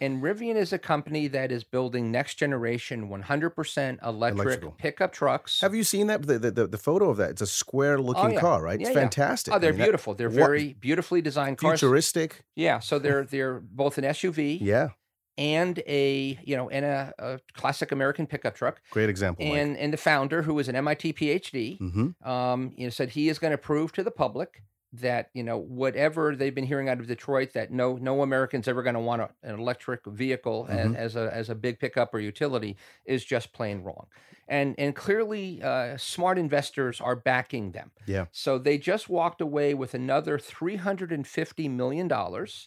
[0.00, 4.70] And Rivian is a company that is building next generation 100% electric Electrical.
[4.78, 5.60] pickup trucks.
[5.60, 7.30] Have you seen that the, the the photo of that?
[7.30, 8.40] It's a square looking yeah.
[8.40, 8.80] car, right?
[8.80, 9.00] Yeah, it's yeah.
[9.02, 9.54] fantastic.
[9.54, 10.14] Oh, they're mean, that- beautiful.
[10.14, 11.80] They're what- very beautifully designed cars.
[11.80, 12.44] futuristic.
[12.54, 14.90] Yeah, so they're they're both an SUV Yeah,
[15.36, 18.80] and a you know and a, a classic American pickup truck.
[18.90, 19.44] great example.
[19.46, 22.28] And and the founder, who is an MIT PhD, mm-hmm.
[22.28, 25.58] um, you know, said he is going to prove to the public that you know
[25.58, 29.20] whatever they've been hearing out of Detroit that no no Americans ever going to want
[29.22, 30.96] a, an electric vehicle a- Mhm.
[30.96, 34.06] as, a as a big pickup or utility is just plain wrong.
[34.48, 37.90] And and clearly, uh, smart investors are backing them.
[38.06, 38.26] Yeah.
[38.32, 42.66] So they just walked away with another three hundred and fifty million dollars.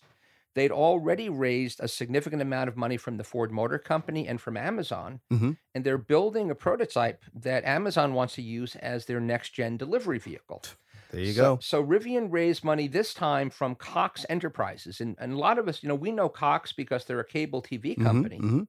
[0.53, 4.57] They'd already raised a significant amount of money from the Ford Motor Company and from
[4.57, 5.57] Amazon, Mhm.
[5.73, 10.19] and they're building a prototype that Amazon wants to use as their next gen delivery
[10.19, 10.61] vehicle.
[11.11, 11.61] There you so, go.
[11.61, 15.83] So Rivian raised money this time from Cox Enterprises, and, and a lot of us,
[15.83, 18.67] you know, we know Cox because they're a cable TV Mhm, company, mhm.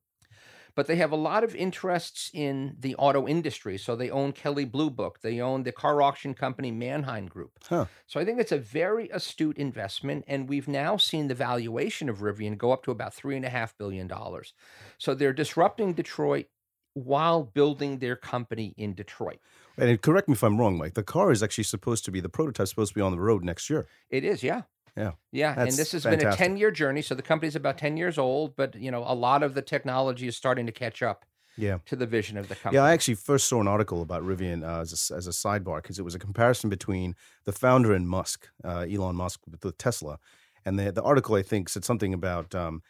[0.74, 3.78] but they have a lot of interests in the auto industry.
[3.78, 7.58] So they own Kelley Blue Book, they own the car auction company Manheim Group.
[7.62, 7.86] Huh.
[8.06, 12.18] So I think it's a very astute investment, and we've now seen the valuation of
[12.20, 14.54] Rivian go up to about three and a half billion dollars.
[14.98, 16.46] So they're disrupting Detroit
[16.94, 19.40] while building their company in Detroit.
[19.78, 20.94] And correct me if I'm wrong, Mike.
[20.94, 23.44] The car is actually supposed to be the prototype supposed to be on the road
[23.44, 23.86] next year.
[24.10, 24.62] It is, yeah.
[24.96, 25.12] Yeah.
[25.30, 25.54] Yeah.
[25.54, 27.00] That's and this has been a 10 year journey.
[27.02, 30.28] So the company's about 10 years old, but you know, a lot of the technology
[30.28, 31.24] is starting to catch up
[31.56, 31.78] Yeah.
[31.86, 32.76] to the vision of the company.
[32.76, 35.80] Yeah, I actually first saw an article about Rivian uh, as, a, as a sidebar
[35.80, 37.14] because it was a comparison between
[37.44, 40.18] the founder and Musk, uh, Elon Musk, with the Tesla.
[40.64, 42.82] And the, the article, I think, said something about um,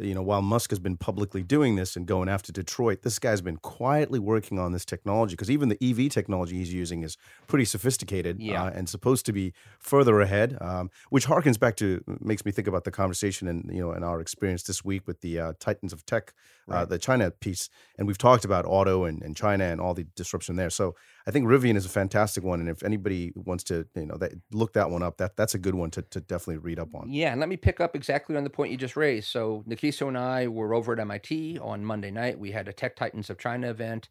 [0.00, 3.40] you know, while Musk has been publicly doing this and going after Detroit, this guy's
[3.40, 7.64] been quietly working on this technology because even the EV technology he's using is pretty
[7.64, 8.64] sophisticated Yeah.
[8.64, 10.56] uh, and supposed to be further ahead.
[10.60, 14.04] Um, which harkens back to makes me think about the conversation and you know and
[14.04, 16.32] our experience this week with the uh, Titans of Tech,
[16.70, 20.04] uh, the China piece, and we've talked about auto and, and China and all the
[20.16, 20.70] disruption there.
[20.70, 20.94] So
[21.26, 24.32] I think Rivian is a fantastic one, and if anybody wants to you know that,
[24.52, 27.10] look that one up, that that's a good one to, to definitely read up on.
[27.10, 29.28] Yeah, and let me pick up exactly on the point you just raised.
[29.28, 32.38] So Nikiso and I were over at MIT on Monday night.
[32.38, 34.08] We had a Tech Titans of China event,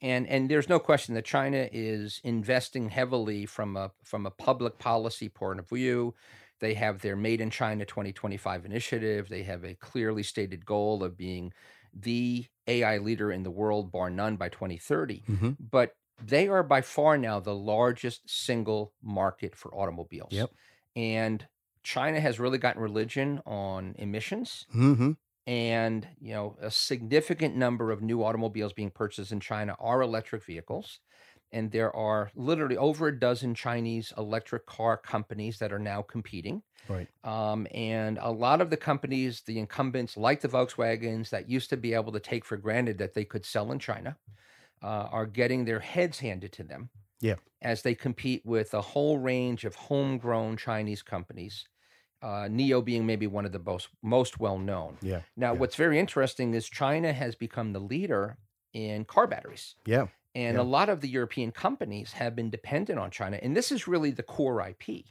[0.00, 4.78] and and there's no question that China is investing heavily from a from a public
[4.78, 6.14] policy point of view.
[6.60, 9.28] They have their Made in China 2025 initiative.
[9.28, 11.52] They have a clearly stated goal of being
[11.92, 15.24] the AI leader in the world, bar none, by 2030.
[15.28, 15.56] Mhm.
[15.58, 15.94] But
[16.24, 20.32] they are by far now the largest single market for automobiles.
[20.32, 20.50] Yep.
[20.96, 21.46] And
[21.82, 25.12] China has really gotten religion on emissions Mm-hmm.
[25.48, 30.44] and you know a significant number of new automobiles being purchased in China are electric
[30.44, 31.00] vehicles
[31.50, 36.62] and there are literally over a dozen Chinese electric car companies that are now competing
[36.88, 37.08] Right.
[37.24, 41.76] um, and a lot of the companies the incumbents like the Volkswagens that used to
[41.76, 44.16] be able to take for granted that they could sell in China
[44.82, 47.36] uh, are getting their heads handed to them Yeah.
[47.60, 51.66] as they compete with a whole range of homegrown Chinese companies
[52.22, 54.96] uh, NIO being maybe one of the most most well known.
[55.02, 55.22] Yeah.
[55.36, 55.58] Now, Yeah.
[55.58, 58.38] what's very interesting is China has become the leader
[58.72, 59.74] in car batteries.
[59.84, 60.06] Yeah.
[60.34, 60.62] And Yeah.
[60.62, 63.38] a lot of the European companies have been dependent on China.
[63.42, 65.06] And this is really the core IP.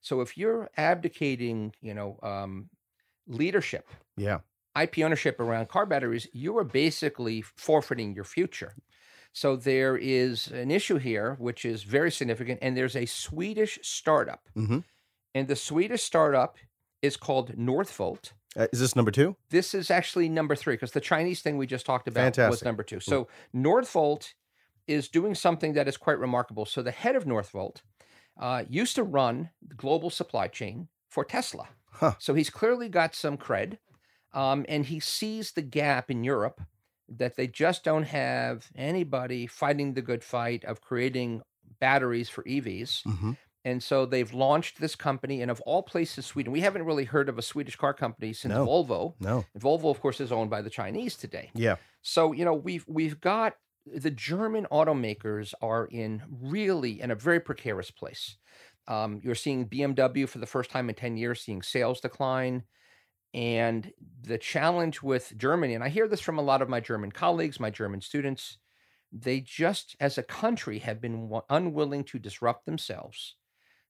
[0.00, 2.70] So if you're abdicating, you know, um,
[3.26, 4.40] leadership, Yeah.
[4.74, 8.74] IP ownership around car batteries, you are basically forfeiting your future.
[9.36, 12.58] So there is an issue here, which is very significant.
[12.62, 14.48] And there's a Swedish startup.
[14.56, 14.82] Mhm.
[15.34, 16.56] And the Swedish startup
[17.02, 18.32] is called Northvolt.
[18.56, 19.36] Uh, is this number two?
[19.50, 22.82] This is actually number three because the Chinese thing we just talked about was number
[22.82, 22.98] two.
[22.98, 24.32] So Northvolt
[24.86, 26.64] is doing something that is quite remarkable.
[26.64, 27.82] So the head of Northvolt
[28.38, 31.68] uh, used to run the global supply chain for Tesla.
[31.90, 32.14] Huh.
[32.18, 33.76] So he's clearly got some cred,
[34.32, 36.62] um, and he sees the gap in Europe
[37.08, 41.42] that they just don't have anybody fighting the good fight of creating
[41.80, 43.02] batteries for EVs.
[43.04, 43.32] Mm-hmm.
[43.64, 46.52] And so they've launched this company, and of all places, Sweden.
[46.52, 48.64] We haven't really heard of a Swedish car company since No.
[48.64, 49.14] Volvo.
[49.18, 49.44] No.
[49.54, 51.50] And Volvo, of course, is owned by the Chinese today.
[51.52, 51.76] Yeah.
[52.00, 53.54] So you know we've we've got
[53.92, 58.36] the German automakers are in really in a very precarious place.
[58.86, 62.62] Um, you're seeing BMW for the first time in ten years seeing sales decline,
[63.34, 67.12] and the challenge with Germany, and I hear this from a lot of my German
[67.12, 68.58] colleagues, my German students,
[69.12, 73.36] they just as a country have been unwilling to disrupt themselves.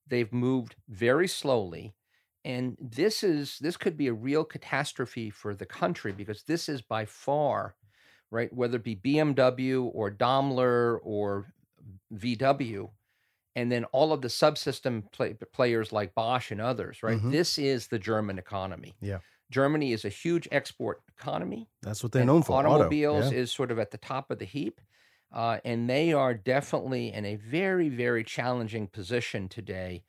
[0.07, 1.95] They've moved very slowly
[2.47, 6.81] and this is this could be a real catastrophe for the country because this is
[6.81, 7.75] by far
[8.31, 11.53] right whether it be BMW or Daimler or
[12.15, 12.89] VW
[13.57, 17.33] and then all of the subsystem play, players like Bosch and others right Mhm.
[17.33, 19.19] this is the German economy Yeah.
[19.51, 22.53] Germany is a huge export economy That's what they're known for.
[22.59, 22.69] auto.
[22.71, 23.39] Automobiles Yeah.
[23.39, 24.81] is sort of at the top of the heap.
[25.33, 30.05] Uh, and they are definitely in a very, very challenging position today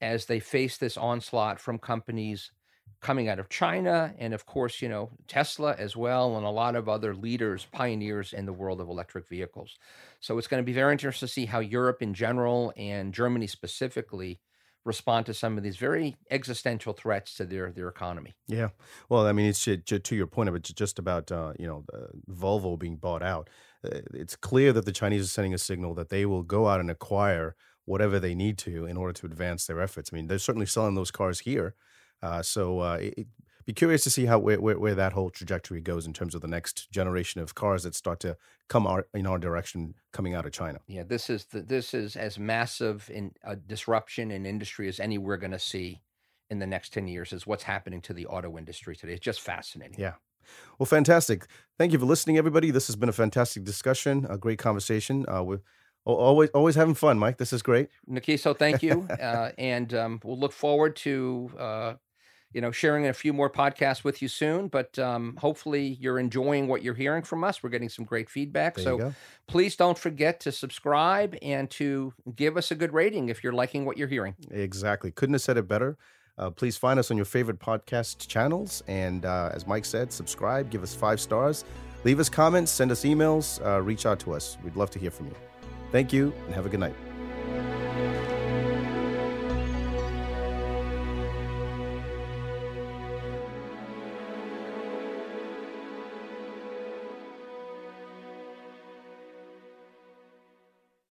[0.00, 2.52] as they face this onslaught from companies
[3.00, 6.76] coming out of China and, of course, you know, Tesla as well, and a lot
[6.76, 9.78] of other leaders, pioneers in the world of electric vehicles.
[10.20, 13.46] So it's going to be very interesting to see how Europe in general and Germany
[13.46, 14.40] specifically
[14.84, 18.34] respond to some of these very existential threats to their, their economy.
[18.46, 18.70] Yeah.
[19.08, 21.84] Well, I mean, it's to, your point of it, just about uh, you know
[22.30, 23.48] Volvo being bought out.
[23.84, 26.80] Uh, it's clear that the Chinese are sending a signal that they will go out
[26.80, 30.10] and acquire whatever they need to in order to advance their efforts.
[30.12, 31.74] I mean, they're certainly selling those cars here.
[32.22, 33.26] Uh, so uh, it,
[33.66, 36.40] be curious to see how where, where, where that whole trajectory goes in terms of
[36.40, 38.36] the next generation of cars that start to
[38.68, 40.80] come our, in our direction coming out of China.
[40.86, 45.18] Yeah, this is the, this is as massive in a disruption in industry as any
[45.18, 46.00] we're going to see
[46.50, 49.12] in the next 10 years is what's happening to the auto industry today.
[49.12, 49.98] It's just fascinating.
[49.98, 50.14] Yeah.
[50.78, 51.46] Well, fantastic.
[51.78, 52.70] Thank you for listening, everybody.
[52.70, 55.24] This has been a fantastic discussion, a great conversation.
[55.28, 55.60] Uh, we're
[56.04, 57.36] always always having fun, Mike.
[57.36, 57.88] This is great.
[58.10, 59.06] Nikiso, thank you.
[59.20, 61.94] uh, and um, we'll look forward to, uh,
[62.52, 64.68] you know, sharing a few more podcasts with you soon.
[64.68, 67.62] But um, hopefully you're enjoying what you're hearing from us.
[67.62, 68.74] We're getting some great feedback.
[68.74, 69.14] There so
[69.46, 73.84] please don't forget to subscribe and to give us a good rating if you're liking
[73.84, 74.34] what you're hearing.
[74.50, 75.10] Exactly.
[75.10, 75.96] Couldn't have said it better.
[76.38, 78.82] Uh, please find us on your favorite podcast channels.
[78.88, 81.64] And uh, as Mike said, subscribe, give us five stars,
[82.04, 84.56] leave us comments, send us emails, uh, reach out to us.
[84.64, 85.34] We'd love to hear from you.
[85.92, 87.09] Thank you, and have a good night.